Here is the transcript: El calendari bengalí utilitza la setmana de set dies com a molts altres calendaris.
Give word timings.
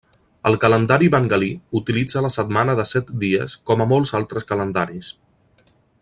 El 0.49 0.55
calendari 0.61 1.09
bengalí 1.15 1.49
utilitza 1.81 2.23
la 2.27 2.31
setmana 2.37 2.75
de 2.81 2.87
set 2.95 3.13
dies 3.27 3.59
com 3.71 3.85
a 3.85 3.91
molts 3.95 4.15
altres 4.21 4.49
calendaris. 4.53 5.13